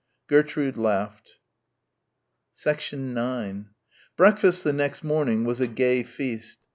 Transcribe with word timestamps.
Gertrude 0.27 0.77
laughed. 0.77 1.37
9 2.65 3.69
Breakfast 4.17 4.63
the 4.63 4.73
next 4.73 5.03
morning 5.03 5.45
was 5.45 5.61
a 5.61 5.67
gay 5.67 6.01
feast. 6.01 6.57